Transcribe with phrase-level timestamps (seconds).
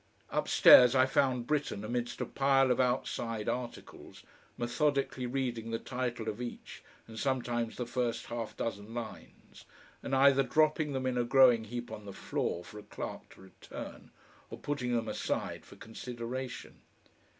[0.31, 4.23] Upstairs I found Britten amidst a pile of outside articles,
[4.57, 9.63] methodically reading the title of each and sometimes the first half dozen lines,
[10.01, 13.41] and either dropping them in a growing heap on the floor for a clerk to
[13.41, 14.09] return,
[14.49, 16.81] or putting them aside for consideration.